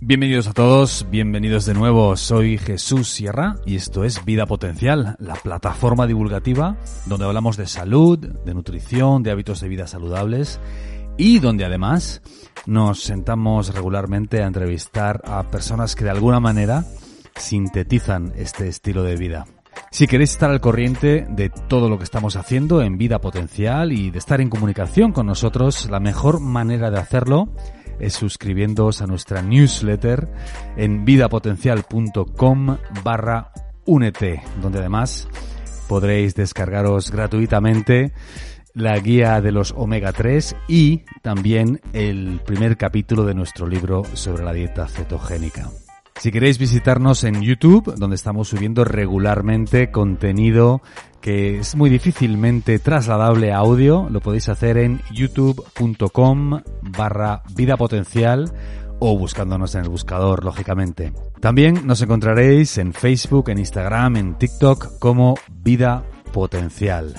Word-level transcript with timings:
Bienvenidos 0.00 0.48
a 0.48 0.52
todos, 0.52 1.06
bienvenidos 1.08 1.66
de 1.66 1.72
nuevo. 1.72 2.16
Soy 2.16 2.58
Jesús 2.58 3.08
Sierra 3.08 3.54
y 3.64 3.76
esto 3.76 4.02
es 4.02 4.24
Vida 4.24 4.44
Potencial, 4.44 5.16
la 5.20 5.34
plataforma 5.34 6.08
divulgativa 6.08 6.76
donde 7.06 7.24
hablamos 7.24 7.56
de 7.56 7.68
salud, 7.68 8.18
de 8.18 8.54
nutrición, 8.54 9.22
de 9.22 9.30
hábitos 9.30 9.60
de 9.60 9.68
vida 9.68 9.86
saludables 9.86 10.58
y 11.16 11.38
donde 11.38 11.64
además 11.64 12.22
nos 12.66 13.04
sentamos 13.04 13.72
regularmente 13.72 14.42
a 14.42 14.46
entrevistar 14.46 15.22
a 15.24 15.44
personas 15.44 15.94
que 15.94 16.04
de 16.04 16.10
alguna 16.10 16.40
manera 16.40 16.84
sintetizan 17.36 18.32
este 18.36 18.66
estilo 18.66 19.04
de 19.04 19.16
vida. 19.16 19.46
Si 19.92 20.08
queréis 20.08 20.32
estar 20.32 20.50
al 20.50 20.60
corriente 20.60 21.24
de 21.30 21.50
todo 21.50 21.88
lo 21.88 21.98
que 21.98 22.04
estamos 22.04 22.34
haciendo 22.34 22.82
en 22.82 22.98
Vida 22.98 23.20
Potencial 23.20 23.92
y 23.92 24.10
de 24.10 24.18
estar 24.18 24.40
en 24.40 24.50
comunicación 24.50 25.12
con 25.12 25.26
nosotros, 25.26 25.88
la 25.88 26.00
mejor 26.00 26.40
manera 26.40 26.90
de 26.90 26.98
hacerlo 26.98 27.48
suscribiéndoos 28.08 29.02
a 29.02 29.06
nuestra 29.06 29.42
newsletter 29.42 30.28
en 30.76 31.04
vidapotencial.com 31.04 32.76
barra 33.02 33.52
únete, 33.84 34.42
donde 34.60 34.78
además 34.78 35.28
podréis 35.88 36.34
descargaros 36.34 37.10
gratuitamente 37.10 38.12
la 38.74 38.98
guía 38.98 39.40
de 39.40 39.52
los 39.52 39.72
omega 39.76 40.12
3 40.12 40.56
y 40.68 41.02
también 41.22 41.80
el 41.92 42.40
primer 42.44 42.76
capítulo 42.76 43.24
de 43.24 43.34
nuestro 43.34 43.66
libro 43.66 44.02
sobre 44.14 44.44
la 44.44 44.52
dieta 44.52 44.88
cetogénica. 44.88 45.70
Si 46.20 46.30
queréis 46.30 46.58
visitarnos 46.58 47.24
en 47.24 47.42
YouTube, 47.42 47.94
donde 47.96 48.16
estamos 48.16 48.48
subiendo 48.48 48.84
regularmente 48.84 49.90
contenido 49.90 50.80
que 51.20 51.58
es 51.58 51.74
muy 51.74 51.90
difícilmente 51.90 52.78
trasladable 52.78 53.52
a 53.52 53.58
audio, 53.58 54.08
lo 54.10 54.20
podéis 54.20 54.48
hacer 54.48 54.76
en 54.76 55.00
youtube.com 55.10 56.60
barra 56.82 57.42
vida 57.54 57.76
potencial 57.76 58.52
o 59.00 59.18
buscándonos 59.18 59.74
en 59.74 59.82
el 59.82 59.88
buscador, 59.88 60.44
lógicamente. 60.44 61.12
También 61.40 61.86
nos 61.86 62.00
encontraréis 62.00 62.78
en 62.78 62.92
Facebook, 62.92 63.48
en 63.50 63.58
Instagram, 63.58 64.16
en 64.16 64.34
TikTok 64.38 64.98
como 64.98 65.34
Vida 65.62 66.04
Potencial. 66.32 67.14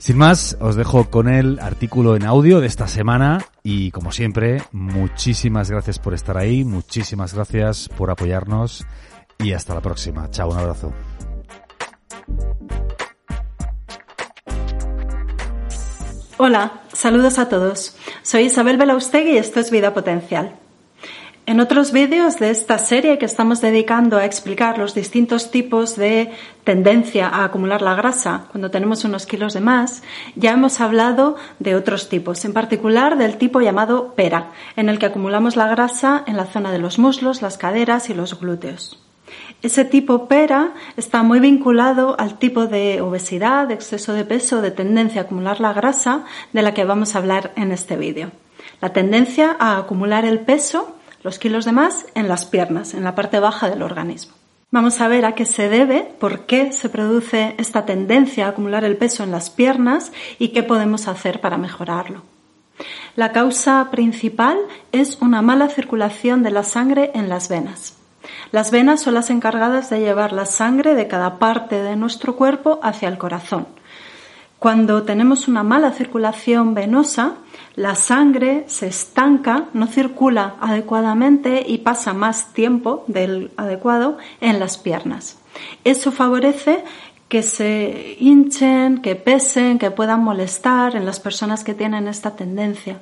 Sin 0.00 0.16
más, 0.16 0.56
os 0.60 0.76
dejo 0.76 1.10
con 1.10 1.28
el 1.28 1.58
artículo 1.58 2.14
en 2.14 2.24
audio 2.24 2.60
de 2.60 2.68
esta 2.68 2.86
semana 2.86 3.44
y 3.64 3.90
como 3.90 4.12
siempre, 4.12 4.62
muchísimas 4.70 5.72
gracias 5.72 5.98
por 5.98 6.14
estar 6.14 6.38
ahí, 6.38 6.62
muchísimas 6.62 7.34
gracias 7.34 7.88
por 7.88 8.08
apoyarnos 8.08 8.86
y 9.38 9.54
hasta 9.54 9.74
la 9.74 9.80
próxima. 9.80 10.30
Chao, 10.30 10.52
un 10.52 10.58
abrazo. 10.58 10.92
Hola, 16.36 16.82
saludos 16.92 17.40
a 17.40 17.48
todos. 17.48 17.96
Soy 18.22 18.44
Isabel 18.44 18.76
Belaustegui 18.76 19.32
y 19.32 19.38
esto 19.38 19.58
es 19.58 19.72
Vida 19.72 19.94
Potencial. 19.94 20.60
En 21.48 21.60
otros 21.60 21.92
vídeos 21.92 22.38
de 22.38 22.50
esta 22.50 22.76
serie 22.76 23.16
que 23.16 23.24
estamos 23.24 23.62
dedicando 23.62 24.18
a 24.18 24.26
explicar 24.26 24.76
los 24.76 24.94
distintos 24.94 25.50
tipos 25.50 25.96
de 25.96 26.30
tendencia 26.62 27.26
a 27.26 27.44
acumular 27.44 27.80
la 27.80 27.94
grasa 27.94 28.48
cuando 28.50 28.70
tenemos 28.70 29.02
unos 29.06 29.24
kilos 29.24 29.54
de 29.54 29.62
más, 29.62 30.02
ya 30.36 30.50
hemos 30.52 30.78
hablado 30.78 31.36
de 31.58 31.74
otros 31.74 32.10
tipos, 32.10 32.44
en 32.44 32.52
particular 32.52 33.16
del 33.16 33.38
tipo 33.38 33.62
llamado 33.62 34.12
pera, 34.12 34.50
en 34.76 34.90
el 34.90 34.98
que 34.98 35.06
acumulamos 35.06 35.56
la 35.56 35.68
grasa 35.68 36.22
en 36.26 36.36
la 36.36 36.44
zona 36.44 36.70
de 36.70 36.80
los 36.80 36.98
muslos, 36.98 37.40
las 37.40 37.56
caderas 37.56 38.10
y 38.10 38.14
los 38.14 38.38
glúteos. 38.38 39.02
Ese 39.62 39.86
tipo 39.86 40.28
pera 40.28 40.74
está 40.98 41.22
muy 41.22 41.40
vinculado 41.40 42.14
al 42.20 42.38
tipo 42.38 42.66
de 42.66 43.00
obesidad, 43.00 43.68
de 43.68 43.72
exceso 43.72 44.12
de 44.12 44.26
peso, 44.26 44.60
de 44.60 44.70
tendencia 44.70 45.22
a 45.22 45.24
acumular 45.24 45.60
la 45.60 45.72
grasa 45.72 46.26
de 46.52 46.60
la 46.60 46.74
que 46.74 46.84
vamos 46.84 47.14
a 47.14 47.20
hablar 47.20 47.52
en 47.56 47.72
este 47.72 47.96
vídeo. 47.96 48.32
La 48.82 48.92
tendencia 48.92 49.56
a 49.58 49.78
acumular 49.78 50.26
el 50.26 50.40
peso 50.40 50.97
los 51.22 51.38
kilos 51.38 51.64
de 51.64 51.72
más 51.72 52.06
en 52.14 52.28
las 52.28 52.44
piernas, 52.44 52.94
en 52.94 53.04
la 53.04 53.14
parte 53.14 53.40
baja 53.40 53.68
del 53.68 53.82
organismo. 53.82 54.34
Vamos 54.70 55.00
a 55.00 55.08
ver 55.08 55.24
a 55.24 55.34
qué 55.34 55.46
se 55.46 55.68
debe, 55.68 56.14
por 56.20 56.44
qué 56.44 56.72
se 56.72 56.90
produce 56.90 57.54
esta 57.56 57.86
tendencia 57.86 58.46
a 58.46 58.50
acumular 58.50 58.84
el 58.84 58.98
peso 58.98 59.24
en 59.24 59.30
las 59.30 59.48
piernas 59.48 60.12
y 60.38 60.48
qué 60.48 60.62
podemos 60.62 61.08
hacer 61.08 61.40
para 61.40 61.56
mejorarlo. 61.56 62.22
La 63.16 63.32
causa 63.32 63.88
principal 63.90 64.58
es 64.92 65.18
una 65.20 65.42
mala 65.42 65.68
circulación 65.68 66.42
de 66.42 66.50
la 66.50 66.64
sangre 66.64 67.10
en 67.14 67.28
las 67.28 67.48
venas. 67.48 67.96
Las 68.52 68.70
venas 68.70 69.00
son 69.00 69.14
las 69.14 69.30
encargadas 69.30 69.90
de 69.90 70.00
llevar 70.00 70.32
la 70.32 70.46
sangre 70.46 70.94
de 70.94 71.08
cada 71.08 71.38
parte 71.38 71.82
de 71.82 71.96
nuestro 71.96 72.36
cuerpo 72.36 72.78
hacia 72.82 73.08
el 73.08 73.18
corazón. 73.18 73.66
Cuando 74.58 75.04
tenemos 75.04 75.46
una 75.46 75.62
mala 75.62 75.92
circulación 75.92 76.74
venosa, 76.74 77.34
la 77.76 77.94
sangre 77.94 78.64
se 78.66 78.88
estanca, 78.88 79.66
no 79.72 79.86
circula 79.86 80.56
adecuadamente 80.60 81.64
y 81.64 81.78
pasa 81.78 82.12
más 82.12 82.52
tiempo 82.52 83.04
del 83.06 83.52
adecuado 83.56 84.18
en 84.40 84.58
las 84.58 84.76
piernas. 84.76 85.38
Eso 85.84 86.10
favorece 86.10 86.82
que 87.28 87.44
se 87.44 88.16
hinchen, 88.18 88.98
que 88.98 89.14
pesen, 89.14 89.78
que 89.78 89.92
puedan 89.92 90.24
molestar 90.24 90.96
en 90.96 91.06
las 91.06 91.20
personas 91.20 91.62
que 91.62 91.74
tienen 91.74 92.08
esta 92.08 92.34
tendencia 92.34 93.00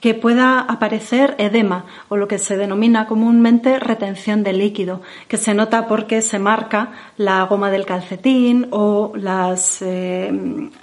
que 0.00 0.14
pueda 0.14 0.60
aparecer 0.60 1.34
edema 1.38 1.84
o 2.08 2.16
lo 2.16 2.28
que 2.28 2.38
se 2.38 2.56
denomina 2.56 3.06
comúnmente 3.06 3.78
retención 3.78 4.42
de 4.42 4.52
líquido, 4.52 5.00
que 5.26 5.36
se 5.36 5.54
nota 5.54 5.88
porque 5.88 6.22
se 6.22 6.38
marca 6.38 6.92
la 7.16 7.42
goma 7.44 7.70
del 7.70 7.86
calcetín 7.86 8.68
o 8.70 9.12
las 9.16 9.80
eh, 9.80 10.30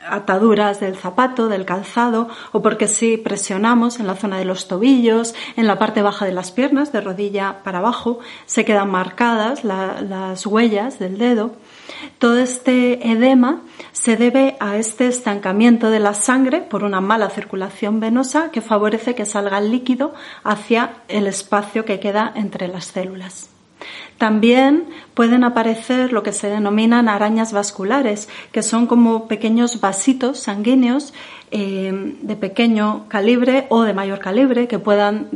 ataduras 0.10 0.80
del 0.80 0.98
zapato, 0.98 1.48
del 1.48 1.64
calzado, 1.66 2.28
o 2.52 2.62
porque 2.62 2.88
si 2.88 3.18
presionamos 3.18 4.00
en 4.00 4.08
la 4.08 4.16
zona 4.16 4.40
de 4.40 4.46
los 4.46 4.68
tobillos, 4.68 5.36
en 5.56 5.68
la 5.68 5.78
parte 5.78 6.02
baja 6.02 6.26
de 6.26 6.34
las 6.34 6.52
piernas, 6.52 6.92
de 6.92 7.02
rodilla 7.02 7.64
para 7.64 7.80
abajo, 7.80 8.20
se 8.46 8.66
quedan 8.66 8.90
marcadas 8.90 9.64
las 9.64 10.46
huellas 10.46 11.00
del 11.00 11.18
dedo. 11.18 11.52
Todo 12.18 12.40
este 12.40 13.12
edema 13.12 13.62
se 13.92 14.18
debe 14.18 14.56
a 14.60 14.78
este 14.78 15.08
estancamiento 15.08 15.90
de 15.90 16.00
la 16.00 16.14
sangre 16.14 16.62
por 16.62 16.84
una 16.84 17.02
mala 17.02 17.30
circulación 17.30 18.00
venosa 18.00 18.52
que 18.52 18.62
favorece 18.64 19.14
que 19.14 19.26
salga 19.26 19.60
el 19.60 19.72
líquido 19.72 20.14
hacia 20.44 20.96
el 21.08 21.28
espacio 21.28 21.86
que 21.86 22.00
queda 22.00 22.32
entre 22.36 22.68
las 22.68 22.86
células. 22.86 23.50
También 24.18 24.86
pueden 25.14 25.44
aparecer 25.44 26.14
lo 26.14 26.24
que 26.24 26.32
se 26.32 26.48
denominan 26.48 27.10
arañas 27.10 27.52
vasculares, 27.52 28.30
que 28.52 28.64
son 28.64 28.88
como 28.88 29.28
pequeños 29.28 29.82
vasitos 29.82 30.40
sanguíneos 30.40 31.14
eh, 31.52 32.16
de 32.22 32.36
pequeño 32.36 33.06
calibre 33.10 33.68
o 33.70 33.84
de 33.84 33.94
mayor 33.94 34.20
calibre 34.20 34.68
que 34.68 34.80
puedan 34.80 35.30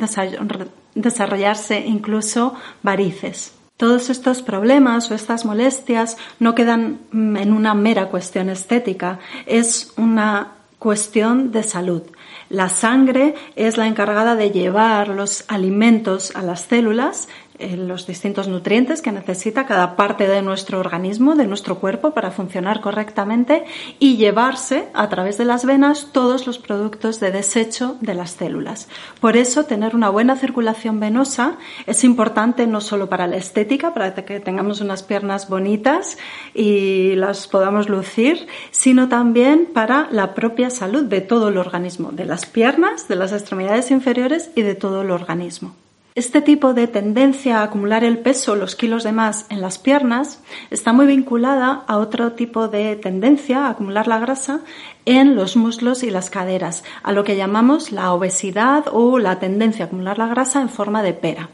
desarrollarse 0.95 1.85
incluso 1.85 2.55
varices. 2.81 3.53
Todos 3.77 4.09
estos 4.09 4.41
problemas 4.41 5.11
o 5.11 5.15
estas 5.15 5.45
molestias 5.45 6.17
no 6.39 6.55
quedan 6.55 6.99
mm, 7.11 7.37
en 7.37 7.53
una 7.53 7.75
mera 7.75 8.07
cuestión 8.07 8.49
estética, 8.49 9.19
es 9.45 9.93
una 9.97 10.53
cuestión 10.79 11.51
de 11.51 11.63
salud. 11.63 12.01
La 12.49 12.69
sangre 12.69 13.35
es 13.55 13.77
la 13.77 13.87
encargada 13.87 14.35
de 14.35 14.51
llevar 14.51 15.09
los 15.09 15.43
alimentos 15.49 16.33
a 16.35 16.41
las 16.41 16.61
células 16.61 17.27
los 17.59 18.07
distintos 18.07 18.47
nutrientes 18.47 19.01
que 19.01 19.11
necesita 19.11 19.65
cada 19.65 19.95
parte 19.95 20.27
de 20.27 20.41
nuestro 20.41 20.79
organismo, 20.79 21.35
de 21.35 21.47
nuestro 21.47 21.79
cuerpo, 21.79 22.11
para 22.11 22.31
funcionar 22.31 22.81
correctamente 22.81 23.65
y 23.99 24.17
llevarse 24.17 24.87
a 24.93 25.09
través 25.09 25.37
de 25.37 25.45
las 25.45 25.65
venas 25.65 26.09
todos 26.11 26.45
los 26.47 26.59
productos 26.59 27.19
de 27.19 27.31
desecho 27.31 27.97
de 28.01 28.13
las 28.13 28.31
células. 28.31 28.87
Por 29.19 29.37
eso, 29.37 29.65
tener 29.65 29.95
una 29.95 30.09
buena 30.09 30.35
circulación 30.35 30.99
venosa 30.99 31.57
es 31.85 32.03
importante 32.03 32.67
no 32.67 32.81
solo 32.81 33.09
para 33.09 33.27
la 33.27 33.37
estética, 33.37 33.93
para 33.93 34.13
que 34.13 34.39
tengamos 34.39 34.81
unas 34.81 35.03
piernas 35.03 35.49
bonitas 35.49 36.17
y 36.53 37.15
las 37.15 37.47
podamos 37.47 37.89
lucir, 37.89 38.47
sino 38.71 39.09
también 39.09 39.67
para 39.73 40.07
la 40.11 40.33
propia 40.33 40.69
salud 40.69 41.03
de 41.03 41.21
todo 41.21 41.49
el 41.49 41.57
organismo, 41.57 42.11
de 42.11 42.25
las 42.25 42.45
piernas, 42.45 43.07
de 43.07 43.15
las 43.15 43.33
extremidades 43.33 43.91
inferiores 43.91 44.51
y 44.55 44.61
de 44.61 44.75
todo 44.75 45.01
el 45.01 45.11
organismo. 45.11 45.75
Este 46.17 46.41
tipo 46.41 46.73
de 46.73 46.87
tendencia 46.87 47.59
a 47.59 47.63
acumular 47.65 48.03
el 48.03 48.17
peso, 48.17 48.55
los 48.55 48.75
kilos 48.75 49.03
de 49.03 49.11
más 49.11 49.45
en 49.49 49.61
las 49.61 49.77
piernas, 49.77 50.41
está 50.71 50.91
muy 50.91 51.05
vinculada 51.05 51.83
a 51.85 51.97
otro 51.97 52.31
tipo 52.31 52.67
de 52.67 52.95
tendencia 52.95 53.67
a 53.67 53.69
acumular 53.69 54.07
la 54.07 54.17
grasa 54.17 54.61
en 55.05 55.35
los 55.35 55.55
muslos 55.55 56.01
y 56.01 56.09
las 56.09 56.31
caderas, 56.31 56.83
a 57.03 57.11
lo 57.11 57.23
que 57.23 57.35
llamamos 57.35 57.91
la 57.91 58.11
obesidad 58.13 58.85
o 58.91 59.19
la 59.19 59.37
tendencia 59.37 59.85
a 59.85 59.87
acumular 59.89 60.17
la 60.17 60.25
grasa 60.25 60.59
en 60.59 60.69
forma 60.69 61.03
de 61.03 61.13
pera. 61.13 61.49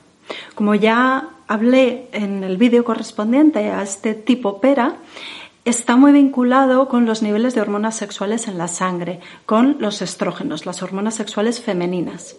como 0.56 0.75
ya 0.75 1.27
hablé 1.50 2.07
en 2.13 2.45
el 2.45 2.56
vídeo 2.56 2.86
correspondiente 2.86 3.69
a 3.69 3.83
este 3.83 4.13
tipo 4.13 4.62
pera, 4.62 4.95
está 5.65 5.98
muy 5.98 6.13
vinculado 6.13 6.88
con 6.88 7.06
los 7.06 7.21
niveles 7.21 7.54
de 7.54 7.60
hormonas 7.60 7.98
sexuales 7.98 8.48
en 8.48 8.57
la 8.57 8.69
sangre, 8.69 9.19
con 9.45 9.75
los 9.80 10.01
estrógenos, 10.01 10.65
las 10.65 10.81
hormonas 10.81 11.15
sexuales 11.15 11.60
femeninas. 11.60 12.38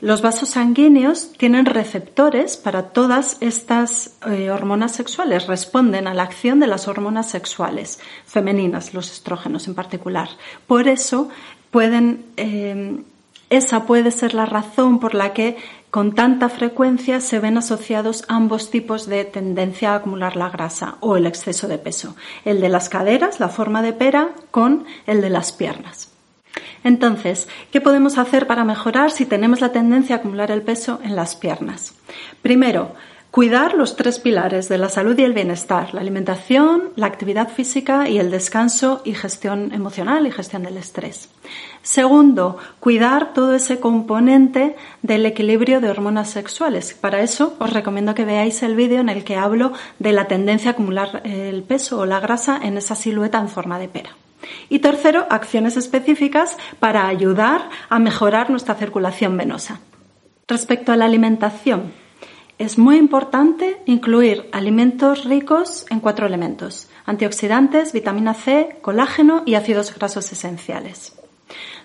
Los 0.00 0.20
vasos 0.20 0.50
sanguíneos 0.50 1.32
tienen 1.38 1.64
receptores 1.64 2.56
para 2.56 2.90
todas 2.90 3.38
estas 3.40 4.16
eh, 4.26 4.50
hormonas 4.50 4.92
sexuales, 4.92 5.46
responden 5.46 6.06
a 6.06 6.14
la 6.14 6.24
acción 6.24 6.60
de 6.60 6.66
las 6.66 6.86
hormonas 6.86 7.30
sexuales 7.30 7.98
femeninas, 8.26 8.92
los 8.92 9.10
estrógenos 9.10 9.66
en 9.68 9.74
particular. 9.74 10.28
Por 10.66 10.86
eso 10.88 11.30
pueden, 11.70 12.26
eh, 12.36 13.00
esa 13.48 13.86
puede 13.86 14.10
ser 14.10 14.34
la 14.34 14.44
razón 14.44 14.98
por 15.00 15.14
la 15.14 15.32
que 15.32 15.56
con 15.90 16.14
tanta 16.14 16.50
frecuencia 16.50 17.22
se 17.22 17.38
ven 17.38 17.56
asociados 17.56 18.24
ambos 18.28 18.70
tipos 18.70 19.06
de 19.06 19.24
tendencia 19.24 19.92
a 19.92 19.96
acumular 19.96 20.36
la 20.36 20.50
grasa 20.50 20.96
o 21.00 21.16
el 21.16 21.24
exceso 21.24 21.68
de 21.68 21.78
peso, 21.78 22.16
el 22.44 22.60
de 22.60 22.68
las 22.68 22.90
caderas, 22.90 23.40
la 23.40 23.48
forma 23.48 23.80
de 23.80 23.94
pera, 23.94 24.32
con 24.50 24.84
el 25.06 25.22
de 25.22 25.30
las 25.30 25.52
piernas. 25.52 26.15
Entonces, 26.84 27.48
¿qué 27.72 27.80
podemos 27.80 28.18
hacer 28.18 28.46
para 28.46 28.64
mejorar 28.64 29.10
si 29.10 29.26
tenemos 29.26 29.60
la 29.60 29.72
tendencia 29.72 30.16
a 30.16 30.18
acumular 30.18 30.50
el 30.50 30.62
peso 30.62 31.00
en 31.02 31.16
las 31.16 31.36
piernas? 31.36 31.94
Primero, 32.42 32.92
cuidar 33.36 33.74
los 33.74 33.96
tres 33.96 34.18
pilares 34.18 34.70
de 34.70 34.78
la 34.78 34.88
salud 34.88 35.18
y 35.18 35.22
el 35.22 35.34
bienestar, 35.34 35.92
la 35.92 36.00
alimentación, 36.00 36.84
la 36.96 37.06
actividad 37.06 37.50
física 37.50 38.08
y 38.08 38.18
el 38.18 38.30
descanso 38.30 39.02
y 39.04 39.12
gestión 39.12 39.74
emocional 39.74 40.26
y 40.26 40.30
gestión 40.30 40.62
del 40.62 40.78
estrés. 40.78 41.28
Segundo, 41.82 42.56
cuidar 42.80 43.34
todo 43.34 43.54
ese 43.54 43.78
componente 43.78 44.74
del 45.02 45.26
equilibrio 45.26 45.82
de 45.82 45.90
hormonas 45.90 46.30
sexuales. 46.30 46.94
Para 46.94 47.20
eso 47.20 47.54
os 47.58 47.74
recomiendo 47.74 48.14
que 48.14 48.24
veáis 48.24 48.62
el 48.62 48.74
vídeo 48.74 49.00
en 49.00 49.10
el 49.10 49.22
que 49.22 49.36
hablo 49.36 49.72
de 49.98 50.12
la 50.12 50.28
tendencia 50.28 50.70
a 50.70 50.72
acumular 50.72 51.20
el 51.24 51.62
peso 51.62 52.00
o 52.00 52.06
la 52.06 52.20
grasa 52.20 52.58
en 52.62 52.78
esa 52.78 52.94
silueta 52.94 53.38
en 53.38 53.48
forma 53.48 53.78
de 53.78 53.88
pera. 53.88 54.16
Y 54.68 54.80
tercero, 54.80 55.26
acciones 55.30 55.76
específicas 55.76 56.56
para 56.78 57.08
ayudar 57.08 57.70
a 57.88 57.98
mejorar 57.98 58.50
nuestra 58.50 58.74
circulación 58.74 59.36
venosa. 59.36 59.80
Respecto 60.48 60.92
a 60.92 60.96
la 60.96 61.06
alimentación, 61.06 61.92
es 62.58 62.78
muy 62.78 62.96
importante 62.96 63.82
incluir 63.84 64.48
alimentos 64.52 65.24
ricos 65.24 65.84
en 65.90 66.00
cuatro 66.00 66.26
elementos, 66.26 66.88
antioxidantes, 67.04 67.92
vitamina 67.92 68.32
C, 68.32 68.78
colágeno 68.80 69.42
y 69.44 69.56
ácidos 69.56 69.94
grasos 69.94 70.32
esenciales. 70.32 71.12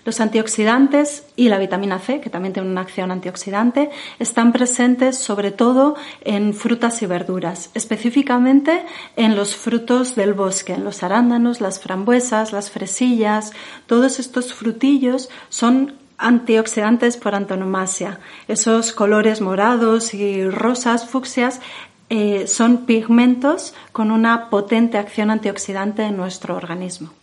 Los 0.04 0.20
antioxidantes 0.20 1.26
y 1.36 1.48
la 1.48 1.58
vitamina 1.58 1.98
C, 1.98 2.20
que 2.20 2.30
también 2.30 2.52
tiene 2.52 2.68
una 2.68 2.80
acción 2.80 3.10
antioxidante, 3.10 3.90
están 4.18 4.52
presentes 4.52 5.18
sobre 5.18 5.50
todo 5.52 5.94
en 6.22 6.54
frutas 6.54 7.02
y 7.02 7.06
verduras, 7.06 7.70
específicamente 7.74 8.84
en 9.16 9.36
los 9.36 9.54
frutos 9.54 10.16
del 10.16 10.34
bosque, 10.34 10.74
en 10.74 10.84
los 10.84 11.02
arándanos, 11.02 11.60
las 11.60 11.80
frambuesas, 11.80 12.52
las 12.52 12.70
fresillas, 12.70 13.52
todos 13.86 14.18
estos 14.18 14.54
frutillos 14.54 15.28
son 15.48 15.94
antioxidantes 16.18 17.16
por 17.16 17.34
antonomasia. 17.34 18.20
Esos 18.48 18.92
colores 18.92 19.40
morados 19.40 20.14
y 20.14 20.48
rosas, 20.48 21.08
fucsias, 21.08 21.60
eh, 22.10 22.46
son 22.46 22.84
pigmentos 22.84 23.74
con 23.92 24.10
una 24.10 24.50
potente 24.50 24.98
acción 24.98 25.30
antioxidante 25.30 26.02
en 26.02 26.16
nuestro 26.16 26.56
organismo. 26.56 27.21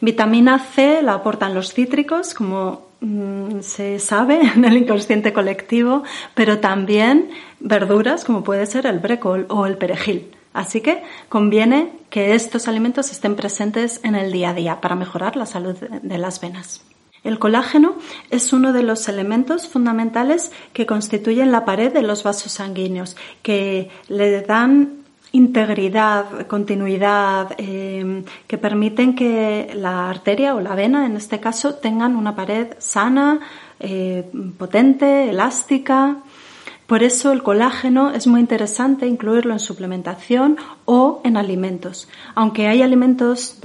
Vitamina 0.00 0.58
C 0.58 1.02
la 1.02 1.14
aportan 1.14 1.54
los 1.54 1.72
cítricos, 1.72 2.34
como 2.34 2.88
mm, 3.00 3.60
se 3.60 3.98
sabe 3.98 4.40
en 4.54 4.64
el 4.64 4.76
inconsciente 4.76 5.32
colectivo, 5.32 6.02
pero 6.34 6.58
también 6.58 7.30
verduras 7.60 8.24
como 8.24 8.44
puede 8.44 8.66
ser 8.66 8.86
el 8.86 8.98
brécol 8.98 9.46
o 9.48 9.66
el 9.66 9.76
perejil. 9.76 10.30
Así 10.52 10.80
que 10.80 11.02
conviene 11.28 11.90
que 12.10 12.34
estos 12.34 12.68
alimentos 12.68 13.10
estén 13.10 13.34
presentes 13.34 14.00
en 14.04 14.14
el 14.14 14.30
día 14.30 14.50
a 14.50 14.54
día 14.54 14.80
para 14.80 14.94
mejorar 14.94 15.34
la 15.34 15.46
salud 15.46 15.74
de 15.74 16.18
las 16.18 16.40
venas. 16.40 16.84
El 17.24 17.38
colágeno 17.38 17.96
es 18.30 18.52
uno 18.52 18.72
de 18.72 18.82
los 18.82 19.08
elementos 19.08 19.66
fundamentales 19.66 20.52
que 20.74 20.86
constituyen 20.86 21.50
la 21.50 21.64
pared 21.64 21.92
de 21.92 22.02
los 22.02 22.22
vasos 22.22 22.52
sanguíneos, 22.52 23.16
que 23.42 23.90
le 24.08 24.42
dan 24.42 25.03
integridad, 25.34 26.46
continuidad, 26.46 27.54
em, 27.58 28.24
que 28.46 28.56
permiten 28.56 29.16
que 29.16 29.72
la 29.74 30.08
arteria 30.08 30.54
o 30.54 30.60
la 30.60 30.76
vena, 30.76 31.06
en 31.06 31.16
este 31.16 31.40
caso, 31.40 31.74
tengan 31.74 32.14
una 32.14 32.36
pared 32.36 32.68
sana, 32.78 33.40
eh, 33.80 34.30
potente, 34.56 35.28
elástica. 35.28 36.18
Por 36.86 37.02
eso 37.02 37.32
el 37.32 37.42
colágeno 37.42 38.12
es 38.12 38.28
muy 38.28 38.38
interesante 38.38 39.08
incluirlo 39.08 39.52
en 39.52 39.58
suplementación 39.58 40.56
o 40.84 41.20
en 41.24 41.36
alimentos. 41.36 42.08
Aunque 42.36 42.68
hay 42.68 42.82
alimentos 42.82 43.58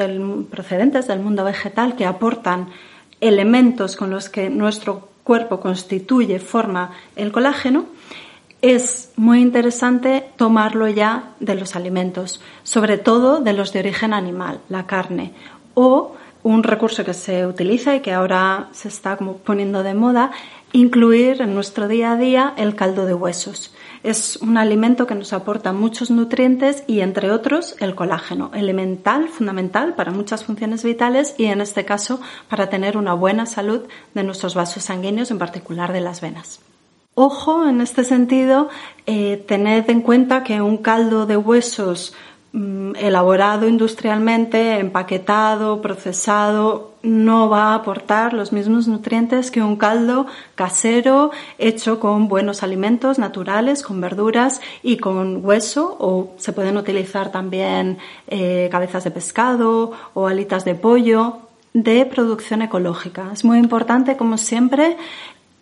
procedentes 0.50 1.08
del 1.08 1.20
mundo 1.20 1.44
vegetal 1.44 1.96
que 1.96 2.08
aportan 2.08 2.70
elementos 3.22 3.96
con 3.96 4.10
los 4.10 4.28
que 4.30 4.50
nuestro 4.50 5.10
cuerpo 5.24 5.60
constituye, 5.60 6.40
forma 6.40 6.94
el 7.16 7.32
colágeno, 7.32 7.86
es 8.62 9.12
muy 9.16 9.42
interesante 9.42 10.26
tomarlo 10.36 10.88
ya 10.88 11.32
de 11.40 11.56
los 11.56 11.76
alimentos, 11.76 12.42
sobre 12.64 12.98
todo 12.98 13.40
de 13.40 13.54
los 13.54 13.72
de 13.72 13.80
origen 13.80 14.14
animal, 14.14 14.60
la 14.70 14.86
carne, 14.86 15.34
o 15.74 16.16
un 16.44 16.64
recurso 16.64 17.04
que 17.06 17.14
se 17.14 17.46
utiliza 17.46 17.96
y 17.96 18.02
que 18.02 18.14
ahora 18.14 18.70
se 18.72 18.88
está 18.88 19.18
como 19.18 19.38
poniendo 19.38 19.84
de 19.84 19.94
moda, 19.94 20.32
incluir 20.72 21.42
en 21.42 21.54
nuestro 21.54 21.88
día 21.88 22.12
a 22.12 22.18
día 22.18 22.54
el 22.58 22.76
caldo 22.76 23.06
de 23.06 23.14
huesos. 23.14 23.74
Es 24.04 24.38
un 24.38 24.58
alimento 24.58 25.08
que 25.08 25.16
nos 25.16 25.34
aporta 25.34 25.74
muchos 25.74 26.10
nutrientes 26.10 26.84
y, 26.88 27.02
entre 27.02 27.32
otros, 27.32 27.76
el 27.80 27.96
colágeno, 27.96 28.52
elemental, 28.54 29.28
fundamental 29.28 29.96
para 29.96 30.12
muchas 30.12 30.46
funciones 30.46 30.84
vitales 30.84 31.36
y, 31.38 31.46
en 31.46 31.60
este 31.60 31.84
caso, 31.84 32.22
para 32.50 32.70
tener 32.70 32.96
una 32.96 33.14
buena 33.14 33.46
salud 33.46 33.82
de 34.14 34.24
nuestros 34.24 34.56
vasos 34.56 34.84
sanguíneos, 34.84 35.32
en 35.32 35.40
particular 35.40 35.92
de 35.92 36.02
las 36.02 36.22
venas. 36.22 36.62
Ojo, 37.22 37.68
en 37.68 37.82
este 37.82 38.06
sentido, 38.06 38.70
eh, 39.06 39.44
tened 39.46 39.90
en 39.90 40.00
cuenta 40.00 40.42
que 40.42 40.62
un 40.62 40.78
caldo 40.78 41.26
de 41.26 41.36
huesos 41.36 42.14
mm, 42.54 42.96
elaborado 42.96 43.68
industrialmente, 43.68 44.80
empaquetado, 44.80 45.82
procesado, 45.82 46.94
no 47.04 47.50
va 47.50 47.72
a 47.72 47.76
aportar 47.76 48.34
los 48.34 48.54
mismos 48.54 48.88
nutrientes 48.88 49.52
que 49.52 49.62
un 49.62 49.76
caldo 49.76 50.28
casero 50.56 51.32
hecho 51.58 52.00
con 52.00 52.30
buenos 52.30 52.64
alimentos 52.64 53.20
naturales, 53.20 53.84
con 53.84 54.00
verduras 54.00 54.62
y 54.82 54.96
con 54.96 55.46
hueso, 55.46 55.98
o 56.00 56.32
se 56.38 56.54
pueden 56.54 56.78
utilizar 56.78 57.34
también 57.34 57.98
eh, 58.30 58.70
cabezas 58.72 59.04
de 59.04 59.12
pescado 59.12 59.92
o 60.14 60.28
alitas 60.28 60.64
de 60.64 60.76
pollo 60.76 61.40
de 61.74 62.06
producción 62.06 62.62
ecológica. 62.62 63.30
Es 63.34 63.44
muy 63.44 63.58
importante, 63.60 64.16
como 64.16 64.38
siempre, 64.38 64.96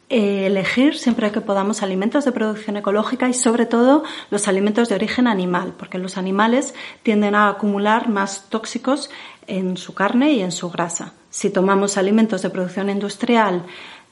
elegir 0.10 0.98
siempre 0.98 1.32
que 1.32 1.42
podamos 1.42 1.84
alimentos 1.84 2.24
de 2.24 2.32
producción 2.32 2.78
ecológica 2.78 3.28
y 3.28 3.34
sobre 3.34 3.66
todo 3.66 4.04
los 4.32 4.48
alimentos 4.48 4.90
de 4.90 4.96
origen 4.96 5.28
animal, 5.28 5.74
porque 5.78 5.98
los 5.98 6.18
animales 6.18 6.74
tienden 7.04 7.36
a 7.36 7.50
acumular 7.50 8.08
más 8.08 8.46
tóxicos 8.50 9.10
en 9.48 9.78
su 9.78 9.94
carne 9.94 10.32
y 10.34 10.42
en 10.42 10.52
su 10.52 10.70
grasa. 10.70 11.14
Si 11.30 11.50
tomamos 11.50 11.98
alimentos 11.98 12.42
de 12.42 12.50
producción 12.50 12.90
industrial 12.90 13.64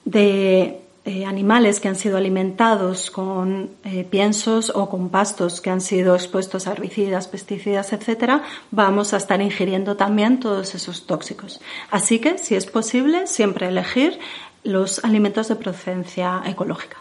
de 0.03 0.81
eh, 1.07 1.23
animales 1.23 1.79
que 1.79 1.87
han 1.87 1.95
sido 1.95 2.17
alimentados 2.17 3.11
con 3.11 3.69
eh, 3.83 4.03
piensos 4.09 4.71
o 4.73 4.89
con 4.89 5.09
pastos 5.09 5.61
que 5.61 5.69
han 5.69 5.79
sido 5.79 6.15
expuestos 6.15 6.67
a 6.67 6.71
herbicidas, 6.71 7.27
pesticidas, 7.27 7.93
etcétera, 7.93 8.41
vamos 8.71 9.13
a 9.13 9.17
estar 9.17 9.39
ingiriendo 9.39 9.95
también 9.97 10.39
todos 10.39 10.73
esos 10.73 11.05
tóxicos. 11.05 11.61
Así 11.91 12.17
que, 12.17 12.39
si 12.39 12.55
es 12.55 12.65
posible, 12.65 13.27
siempre 13.27 13.67
elegir 13.67 14.19
los 14.65 15.03
alimentos 15.03 15.47
de 15.47 15.55
procedencia 15.55 16.41
ecológica. 16.45 16.97